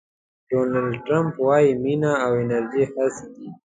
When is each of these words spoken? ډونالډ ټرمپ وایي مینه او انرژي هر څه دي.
ډونالډ 0.49 0.93
ټرمپ 1.05 1.33
وایي 1.45 1.71
مینه 1.83 2.11
او 2.25 2.31
انرژي 2.43 2.83
هر 2.93 3.07
څه 3.17 3.25
دي. 3.33 3.47